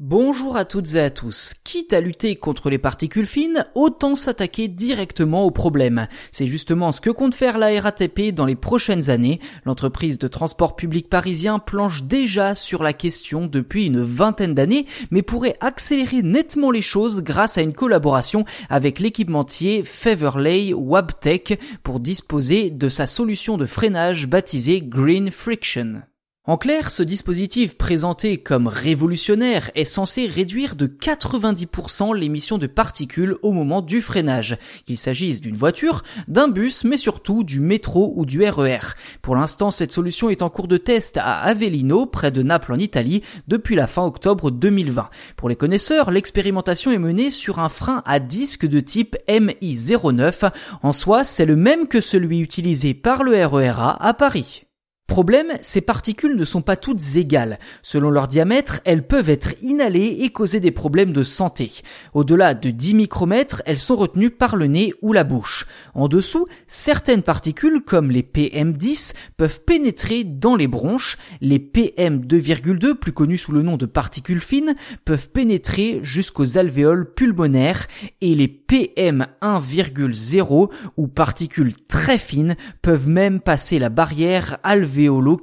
Bonjour 0.00 0.56
à 0.56 0.64
toutes 0.64 0.96
et 0.96 1.00
à 1.00 1.08
tous. 1.08 1.54
Quitte 1.62 1.92
à 1.92 2.00
lutter 2.00 2.34
contre 2.34 2.68
les 2.68 2.78
particules 2.78 3.26
fines, 3.26 3.64
autant 3.76 4.16
s'attaquer 4.16 4.66
directement 4.66 5.44
au 5.44 5.52
problème. 5.52 6.08
C'est 6.32 6.48
justement 6.48 6.90
ce 6.90 7.00
que 7.00 7.10
compte 7.10 7.36
faire 7.36 7.58
la 7.58 7.80
RATP 7.80 8.34
dans 8.34 8.44
les 8.44 8.56
prochaines 8.56 9.08
années. 9.08 9.38
L'entreprise 9.64 10.18
de 10.18 10.26
transport 10.26 10.74
public 10.74 11.08
parisien 11.08 11.60
planche 11.60 12.02
déjà 12.02 12.56
sur 12.56 12.82
la 12.82 12.92
question 12.92 13.46
depuis 13.46 13.86
une 13.86 14.02
vingtaine 14.02 14.54
d'années, 14.54 14.86
mais 15.12 15.22
pourrait 15.22 15.56
accélérer 15.60 16.22
nettement 16.22 16.72
les 16.72 16.82
choses 16.82 17.22
grâce 17.22 17.56
à 17.56 17.62
une 17.62 17.72
collaboration 17.72 18.44
avec 18.70 18.98
l'équipementier 18.98 19.84
Feverley 19.84 20.74
Wabtech 20.74 21.60
pour 21.84 22.00
disposer 22.00 22.70
de 22.70 22.88
sa 22.88 23.06
solution 23.06 23.56
de 23.56 23.64
freinage 23.64 24.26
baptisée 24.26 24.82
Green 24.82 25.30
Friction. 25.30 26.02
En 26.46 26.58
clair, 26.58 26.90
ce 26.90 27.02
dispositif 27.02 27.78
présenté 27.78 28.36
comme 28.36 28.66
révolutionnaire 28.66 29.70
est 29.74 29.86
censé 29.86 30.26
réduire 30.26 30.76
de 30.76 30.86
90% 30.86 32.14
l'émission 32.14 32.58
de 32.58 32.66
particules 32.66 33.38
au 33.40 33.52
moment 33.52 33.80
du 33.80 34.02
freinage, 34.02 34.58
qu'il 34.84 34.98
s'agisse 34.98 35.40
d'une 35.40 35.56
voiture, 35.56 36.02
d'un 36.28 36.48
bus, 36.48 36.84
mais 36.84 36.98
surtout 36.98 37.44
du 37.44 37.60
métro 37.60 38.12
ou 38.14 38.26
du 38.26 38.46
RER. 38.46 38.76
E 38.76 38.94
Pour 39.22 39.36
l'instant, 39.36 39.70
cette 39.70 39.92
solution 39.92 40.28
est 40.28 40.42
en 40.42 40.50
cours 40.50 40.68
de 40.68 40.76
test 40.76 41.16
à 41.16 41.38
Avellino, 41.38 42.04
près 42.04 42.30
de 42.30 42.42
Naples 42.42 42.74
en 42.74 42.78
Italie, 42.78 43.22
depuis 43.48 43.74
la 43.74 43.86
fin 43.86 44.04
octobre 44.04 44.50
2020. 44.50 45.08
Pour 45.38 45.48
les 45.48 45.56
connaisseurs, 45.56 46.10
l'expérimentation 46.10 46.90
est 46.90 46.98
menée 46.98 47.30
sur 47.30 47.58
un 47.58 47.70
frein 47.70 48.02
à 48.04 48.20
disque 48.20 48.66
de 48.66 48.80
type 48.80 49.16
MI09. 49.28 50.52
En 50.82 50.92
soi, 50.92 51.24
c'est 51.24 51.46
le 51.46 51.56
même 51.56 51.88
que 51.88 52.02
celui 52.02 52.40
utilisé 52.40 52.92
par 52.92 53.22
le 53.22 53.46
RERA 53.46 53.96
à 54.06 54.12
Paris. 54.12 54.66
Problème, 55.06 55.52
ces 55.60 55.82
particules 55.82 56.34
ne 56.34 56.46
sont 56.46 56.62
pas 56.62 56.76
toutes 56.76 57.16
égales. 57.16 57.58
Selon 57.82 58.08
leur 58.08 58.26
diamètre, 58.26 58.80
elles 58.86 59.06
peuvent 59.06 59.28
être 59.28 59.52
inhalées 59.62 60.16
et 60.20 60.30
causer 60.30 60.60
des 60.60 60.70
problèmes 60.70 61.12
de 61.12 61.22
santé. 61.22 61.72
Au-delà 62.14 62.54
de 62.54 62.70
10 62.70 62.94
micromètres, 62.94 63.60
elles 63.66 63.78
sont 63.78 63.96
retenues 63.96 64.30
par 64.30 64.56
le 64.56 64.66
nez 64.66 64.94
ou 65.02 65.12
la 65.12 65.22
bouche. 65.22 65.66
En 65.92 66.08
dessous, 66.08 66.46
certaines 66.68 67.22
particules, 67.22 67.82
comme 67.82 68.10
les 68.10 68.22
PM10, 68.22 69.12
peuvent 69.36 69.60
pénétrer 69.60 70.24
dans 70.24 70.56
les 70.56 70.68
bronches. 70.68 71.18
Les 71.42 71.58
PM2,2, 71.58 72.94
plus 72.94 73.12
connus 73.12 73.36
sous 73.38 73.52
le 73.52 73.60
nom 73.60 73.76
de 73.76 73.84
particules 73.84 74.40
fines, 74.40 74.74
peuvent 75.04 75.28
pénétrer 75.28 76.00
jusqu'aux 76.02 76.56
alvéoles 76.56 77.12
pulmonaires 77.12 77.88
et 78.22 78.34
les 78.34 78.48
PM1,0 78.48 80.70
ou 80.96 81.08
particules 81.08 81.74
très 81.88 82.16
fines 82.16 82.56
peuvent 82.80 83.08
même 83.08 83.40
passer 83.40 83.78
la 83.78 83.90
barrière 83.90 84.56
alvéolaire 84.62 84.93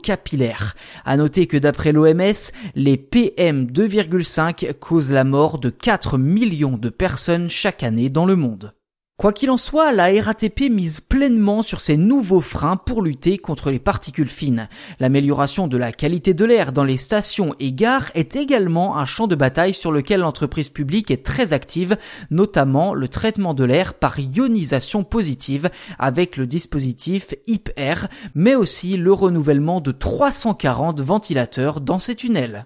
capillaire. 0.01 0.75
À 1.05 1.17
noter 1.17 1.47
que 1.47 1.57
d'après 1.57 1.91
l'OMS, 1.91 2.51
les 2.75 2.97
PM2,5 2.97 4.73
causent 4.73 5.11
la 5.11 5.23
mort 5.23 5.59
de 5.59 5.69
4 5.69 6.17
millions 6.17 6.77
de 6.77 6.89
personnes 6.89 7.49
chaque 7.49 7.83
année 7.83 8.09
dans 8.09 8.25
le 8.25 8.35
monde. 8.35 8.73
Quoi 9.21 9.33
qu'il 9.33 9.51
en 9.51 9.57
soit, 9.57 9.91
la 9.91 10.09
RATP 10.19 10.71
mise 10.71 10.99
pleinement 10.99 11.61
sur 11.61 11.79
ces 11.79 11.95
nouveaux 11.95 12.41
freins 12.41 12.75
pour 12.75 13.03
lutter 13.03 13.37
contre 13.37 13.69
les 13.69 13.77
particules 13.77 14.27
fines. 14.27 14.67
L'amélioration 14.99 15.67
de 15.67 15.77
la 15.77 15.91
qualité 15.91 16.33
de 16.33 16.43
l'air 16.43 16.71
dans 16.71 16.83
les 16.83 16.97
stations 16.97 17.53
et 17.59 17.71
gares 17.71 18.09
est 18.15 18.35
également 18.35 18.97
un 18.97 19.05
champ 19.05 19.27
de 19.27 19.35
bataille 19.35 19.75
sur 19.75 19.91
lequel 19.91 20.21
l'entreprise 20.21 20.69
publique 20.69 21.11
est 21.11 21.23
très 21.23 21.53
active, 21.53 21.97
notamment 22.31 22.95
le 22.95 23.07
traitement 23.07 23.53
de 23.53 23.63
l'air 23.63 23.93
par 23.93 24.19
ionisation 24.19 25.03
positive 25.03 25.69
avec 25.99 26.35
le 26.35 26.47
dispositif 26.47 27.35
HIP-Air, 27.45 28.07
mais 28.33 28.55
aussi 28.55 28.97
le 28.97 29.13
renouvellement 29.13 29.81
de 29.81 29.91
340 29.91 30.99
ventilateurs 30.99 31.79
dans 31.79 31.99
ces 31.99 32.15
tunnels. 32.15 32.65